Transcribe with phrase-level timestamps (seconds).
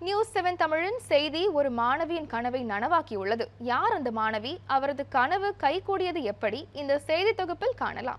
[0.00, 3.46] News seven தமிழின் செய்தி ஒரு மாணவியின் கனவை நனவாக்கியுள்ளது.
[3.58, 4.56] யார் அந்த மாணவி?
[4.66, 6.68] அவரது கனவு கைகூடியது எப்படி?
[6.72, 8.18] இந்த செய்தி தொகுப்பில் காணலாம்.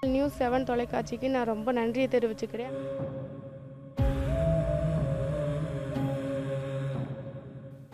[0.00, 2.74] நியூஸ் செவன் தொலைக்காட்சிக்கு நான் ரொம்ப நன்றியை தெரிவிச்சுக்கிறேன்.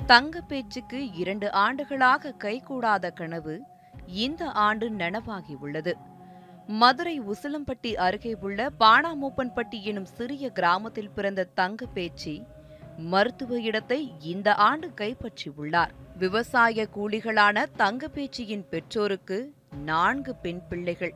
[0.07, 3.61] தங்க பேச்சுக்கு இரண்டு ஆண்டுகளாக கைகூடாத கனவு
[4.07, 5.97] இந்த ஆண்டு நனவாகி உள்ளது.
[6.67, 12.47] மதுரை உசிலம்பட்டி அருகே உள்ள பாணாமூப்பன்பட்டி எனும் சிறிய கிராமத்தில் பிறந்த தங்க பேச்சி
[12.97, 19.53] மருத்துவ இடத்தை இந்த ஆண்டு கைப்பற்றி உள்ளார் விவசாய கூலிகளான தங்க பேச்சியின் பெற்றோருக்கு
[19.85, 21.15] நான்கு பெண் பிள்ளைகள்.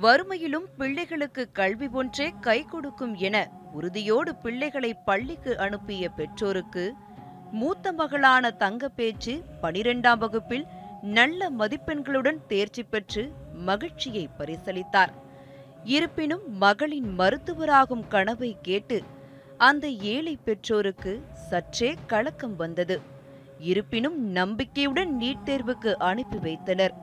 [0.00, 6.92] வறுமையிலும் பிள்ளைகளுக்கு கல்வி ஒன்றே கை கொடுக்கும் என உறுதியோடு பிள்ளைகளை பள்ளிக்கு அனுப்பிய பெற்றோருக்கு
[7.50, 10.66] மூத்த மகளான தங்க பேச்சு பனிரெண்டாம் வகுப்பில்
[11.02, 13.32] நல்ல மதிப்பெண்களுடன் தேர்ச்சி பெற்று
[13.68, 15.12] மகிழ்ச்சியை பரிசளித்தார்.
[15.84, 18.98] இருப்பினும் மகளின் மருத்துவராகும் கனவை கேட்டு
[19.60, 21.12] அந்த ஏழை பெற்றோருக்கு
[21.48, 22.96] சற்றே கலக்கம் வந்தது.
[23.70, 26.94] இருப்பினும் நம்பிக்கையுடன் நீட் தேர்வுக்கு அனுப்பி வைத்தனர்.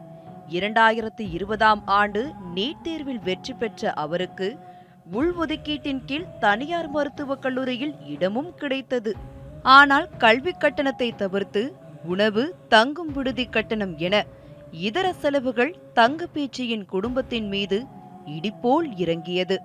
[0.49, 2.21] இரண்டாயிரத்து இருபதாம் ஆண்டு
[2.55, 4.47] நீட் தேர்வில் வெற்றி பெற்ற அவருக்கு
[5.13, 9.11] உள்ஒதுக்கீட்டின் கீழ் தனியார் மருத்துவக் கல்லூரியில் இடமும் கிடைத்தது.
[9.75, 11.61] ஆனால் கல்வி கட்டணத்தை தவிர்த்து
[12.05, 14.15] உணவு தங்கும் விடுதி கட்டணம் என
[14.71, 16.27] இதர செலவுகள் தங்க
[16.87, 17.85] குடும்பத்தின் மீது
[18.25, 19.59] இடிப்போல் இறங்கியது.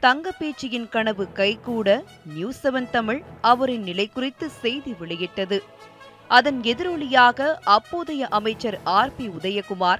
[0.00, 5.62] தங்க பேச்சியின் கனவு கைகூட நியூஸ் செவன் தமிழ் அவரின் நிலை குறித்து செய்தி வெளியிட்டது.
[6.28, 9.98] அதன் எதிரொலியாக அப்போதைய அமைச்சர் ஆர் பி உதயகுமார்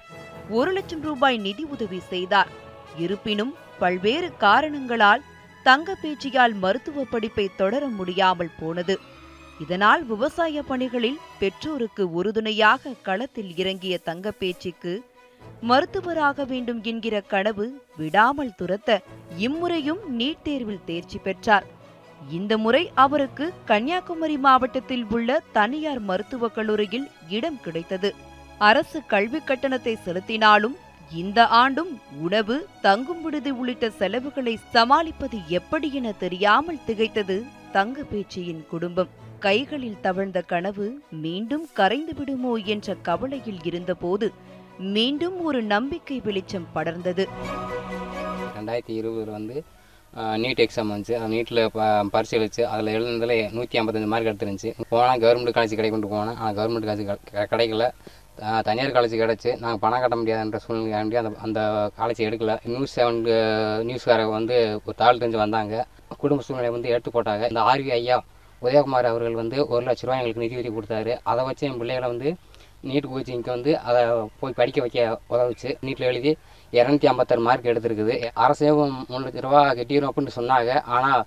[0.50, 2.48] ஒரு லட்சம் ரூபாய் நிதி உதவி செய்தார்.
[2.96, 5.22] இருப்பினும் பல்வேறு காரணங்களால்
[5.62, 9.00] தங்க பேச்சியால் மருத்துவ படிப்பை தொடர முடியாமல் போனது.
[9.60, 15.02] இதனால் விவசாய பணிகளில் பெற்றோருக்கு உறுதுணையாக களத்தில் இறங்கிய தங்க பேச்சுக்கு
[15.62, 18.98] மருத்துவராக வேண்டும் என்கிற கனவு விடாமல் துரத்த
[19.36, 21.66] இம்முறையும் நீட் தேர்வில் தேர்ச்சி பெற்றார்.
[22.30, 28.10] இந்த முறை அவருக்கு கன்னியாகுமரி மாவட்டத்தில் உள்ள தனியார் மருத்துவக் கல்லூரியில் இடம் கிடைத்தது.
[28.58, 30.76] அரசு கல்வி கட்டணத்தை செலுத்தினாலும்
[31.10, 37.44] இந்த ஆண்டும் உணவு தங்கும் விடுதி உள்ளிட்ட செலவுகளை சமாளிப்பது எப்படி என தெரியாமல் திகைத்தது
[37.76, 39.10] தங்க பேச்சியின் குடும்பம்.
[39.44, 40.86] கைகளில் தவழ்ந்த கனவு
[41.24, 44.26] மீண்டும் கரைந்து விடுமோ என்ற கவலையில் இருந்தபோது
[44.96, 47.24] மீண்டும் ஒரு நம்பிக்கை வெளிச்சம் படர்ந்தது.
[48.56, 49.56] ரெண்டாயிரத்தி இருபதில் வந்து
[50.42, 51.14] நீட் எக்ஸாம் வந்துச்சு.
[51.18, 52.62] அந்த நீட்டில் ப பரிசீலிச்சு.
[52.72, 56.36] அதில் எழுந்ததில் நூற்றி ஐம்பத்தஞ்சு மார்க் எடுத்துருந்துச்சு போனால் கவர்மெண்ட் காலேஜ் கிடைக்கும்னு போனேன்.
[56.40, 57.86] ஆனால் கவர்மெண்ட் காலேஜ் கிடைக்கல.
[58.68, 59.50] தனியார் காலேஜ் கிடச்சி.
[59.62, 61.60] நாங்கள் பணம் கட்ட முடியாதுன்ற சூழ்நிலை அந்த அந்த
[61.98, 62.54] காலேஜ் எடுக்கல.
[62.74, 63.20] நியூஸ் செவன்
[63.88, 64.56] நியூஸ்காரங்க வந்து
[64.86, 65.84] ஒரு தாள் தெரிஞ்சு வந்தாங்க.
[66.22, 68.16] குடும்ப சூழ்நிலை வந்து எடுத்து போட்டாங்க இந்த ஆர்வி ஐயா
[68.62, 71.12] உதயகுமார் அவர்கள் வந்து ஒரு லட்ச ரூபாய் எங்களுக்கு நிதி உதவி கொடுத்தாரு.
[71.30, 72.30] அதை வச்சு என் பிள்ளைகளை வந்து
[72.90, 74.00] நீட் கோச்சிங்க்கு வந்து அதை
[74.40, 75.70] போய் படிக்க வைக்க உதவுச்சு.
[75.86, 76.32] நீட்டில் எழுதி
[76.78, 78.14] இரநூத்தி ஐம்பத்தாறு மார்க் எடுத்திருக்குது.
[78.44, 80.70] அரசேவும் மூணு லட்ச ரூபா கட்டிடும் அப்படின்னு சொன்னாங்க.
[80.96, 81.20] ஆனால்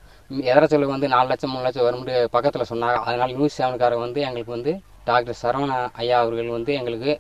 [0.51, 2.97] எதிர செலவு வந்து நாலு லட்சம் மூணு லட்சம் வரும்னு பக்கத்தில் சொன்னாங்க.
[3.07, 4.73] அதனால் நியூஸ் சேவனுக்காரங்க வந்து எங்களுக்கு வந்து
[5.09, 7.11] டாக்டர் சரவண ஐயா அவர்கள் வந்து எங்களுக்கு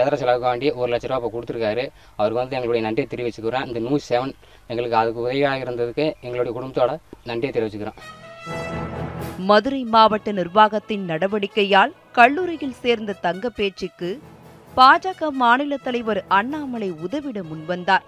[0.00, 1.84] எதிர செலவுக்கு வேண்டி ஒரு லட்ச ரூபா இப்போ கொடுத்துருக்காரு.
[2.18, 4.32] அவருக்கு வந்து எங்களுடைய நன்றியை தெரிவிச்சுக்கிறோம் இந்த நியூஸ் செவன்
[4.72, 6.94] எங்களுக்கு அதுக்கு உதவியாக இருந்ததுக்கு எங்களுடைய குடும்பத்தோட
[7.30, 7.98] நன்றியை தெரிவிச்சுக்கிறோம்
[9.50, 14.10] மதுரை மாவட்ட நிர்வாகத்தின் நடவடிக்கையால் கல்லூரியில் சேர்ந்த தங்க பேச்சுக்கு
[14.76, 18.04] பாஜக மாநில தலைவர் அண்ணாமலை உதவிட முன்வந்தார்.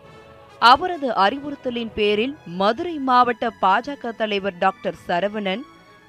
[0.70, 5.62] அவரது அறிவுறுத்தலின் பேரில் மதுரை மாவட்ட பாஜக தலைவர் டாக்டர் சரவணன்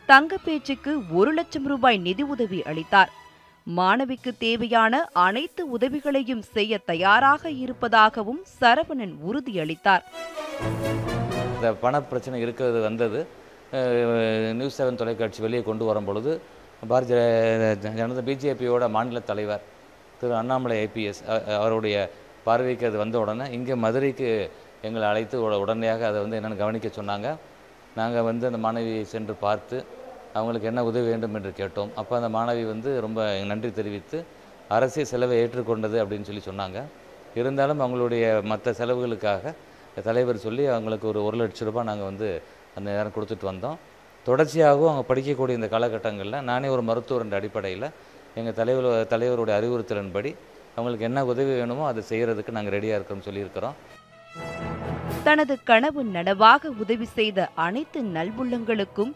[0.10, 3.10] தங்க பேச்சுக்கு ஒரு லட்சம் ரூபாய் நிதி உதவி அளித்தார்.
[3.78, 10.04] மாணவிக்கு தேவையான அனைத்து உதவிகளையும் செய்ய தயாராக இருப்பதாகவும் சரவணன் உறுதியளித்தார்.
[11.56, 13.20] இந்த பணப்பிரச்சனை இருக்கிறது வந்தது.
[14.60, 16.32] நியூஸ் செவன் தொலைக்காட்சி வெளியே கொண்டு வரும் பொழுது
[16.92, 17.20] பாரதிய
[18.00, 19.66] ஜனதா பிஜேபியோட மாநில தலைவர்
[20.22, 21.22] திரு அண்ணாமலை ஐபிஎஸ்
[21.60, 21.98] அவருடைய
[22.48, 24.30] பார்வைக்கு அது வந்த உடனே இங்கே மதுரைக்கு
[24.88, 27.30] எங்களை அழைத்து உடனடியாக அதை வந்து என்னென்னு கவனிக்க சொன்னாங்க.
[28.00, 29.78] நாங்கள் வந்து அந்த மாணவியை சென்று பார்த்து
[30.38, 31.36] அவங்களுக்கு என்ன உதவி வேண்டும்?
[31.38, 31.92] என்று கேட்டோம்.
[32.00, 33.20] அப்போ அந்த மாணவி வந்து ரொம்ப
[33.52, 34.18] நன்றி தெரிவித்து
[34.76, 36.80] அரசியல் செலவை ஏற்றுக்கொண்டது அப்படின்னு சொல்லி சொன்னாங்க.
[37.40, 39.54] இருந்தாலும் அவங்களுடைய மற்ற செலவுகளுக்காக
[40.08, 42.28] தலைவர் சொல்லி அவங்களுக்கு ஒரு ஒரு லட்ச ரூபாய் நாங்கள் வந்து
[42.78, 43.78] அந்த நேரம் கொடுத்துட்டு வந்தோம்.
[44.26, 47.88] தொடர்ச்சியாகவும் அவங்க படிக்கக்கூடிய இந்த காலகட்டங்களில் நானே ஒரு மருத்துவர் என்ற அடிப்படையில்
[48.40, 50.32] எங்கள் தலைவர் தலைவருடைய அறிவுறுத்தலின்படி
[50.78, 53.78] அவங்களுக்கு என்ன உதவி வேணுமோ அதை செய்கிறதுக்கு நாங்கள் ரெடியாக இருக்கோம்னு சொல்லியிருக்கிறோம்.
[55.28, 59.12] தனது கனவு நனவாக உதவி செய்த அனைத்து நல்வுள்ளங்களுக்கும்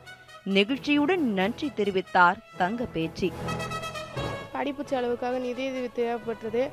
[0.56, 3.28] நெகிழ்ச்சியுடன் நன்றி தெரிவித்தார் தங்க பேச்சி
[4.56, 6.64] படிப்பு செலவுக்காக நிதியுதவி தேவைப்பட்டது.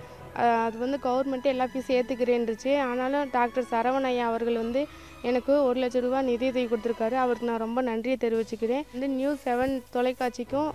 [0.64, 4.80] அது வந்து கவர்மெண்ட்டே எல்லா ஃபீஸ் ஏற்றுக்கிறேன்ருச்சு ஆனாலும் டாக்டர் சரவணையா அவர்கள் வந்து
[5.30, 7.16] எனக்கு ஒரு லட்ச ரூபா நிதியுதவி கொடுத்துருக்காரு.
[7.24, 8.84] அவருக்கு நான் ரொம்ப நன்றியை தெரிவிச்சுக்கிறேன்.
[8.92, 10.70] வந்து நியூஸ் செவன் தொலைக்காட்சிக்கும்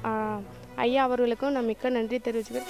[0.85, 2.69] ஐயா அவர்களுக்கும் நான் மிக்க நன்றி தெரிவிச்சுக்கிறேன்.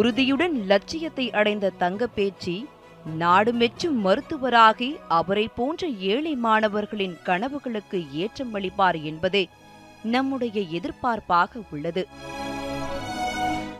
[0.00, 2.56] உறுதியுடன் லட்சியத்தை அடைந்த தங்க பேச்சி
[3.04, 9.48] நாடு மெச்சும் மருத்துவராகி அவரை போன்ற ஏழை மாணவர்களின் கனவுகளுக்கு ஏற்றம் அளிப்பார் என்பதே
[10.02, 12.06] நம்முடைய எதிர்பார்ப்பாக உள்ளது.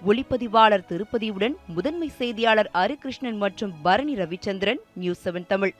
[0.06, 5.74] ஒளிப்பதிவாளர் திருப்பதியுடன் முதன்மை செய்தியாளர் ஹரிகிருஷ்ணன் மற்றும் பரணி ரவிச்சந்திரன் நியூஸ் செவன் தமிழ்.